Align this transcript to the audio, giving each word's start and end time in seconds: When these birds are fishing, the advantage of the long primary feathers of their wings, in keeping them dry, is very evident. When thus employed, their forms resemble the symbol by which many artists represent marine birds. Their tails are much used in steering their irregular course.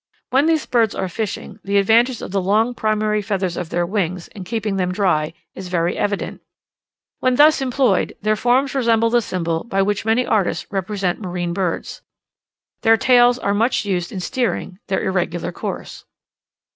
When 0.31 0.47
these 0.47 0.65
birds 0.65 0.95
are 0.95 1.07
fishing, 1.07 1.59
the 1.63 1.77
advantage 1.77 2.23
of 2.23 2.31
the 2.31 2.41
long 2.41 2.73
primary 2.73 3.21
feathers 3.21 3.55
of 3.55 3.69
their 3.69 3.85
wings, 3.85 4.29
in 4.29 4.43
keeping 4.45 4.77
them 4.77 4.91
dry, 4.91 5.31
is 5.53 5.67
very 5.67 5.95
evident. 5.95 6.41
When 7.19 7.35
thus 7.35 7.61
employed, 7.61 8.15
their 8.19 8.35
forms 8.35 8.73
resemble 8.73 9.11
the 9.11 9.21
symbol 9.21 9.63
by 9.63 9.83
which 9.83 10.03
many 10.03 10.25
artists 10.25 10.65
represent 10.71 11.21
marine 11.21 11.53
birds. 11.53 12.01
Their 12.81 12.97
tails 12.97 13.37
are 13.37 13.53
much 13.53 13.85
used 13.85 14.11
in 14.11 14.21
steering 14.21 14.79
their 14.87 15.03
irregular 15.03 15.51
course. 15.51 16.03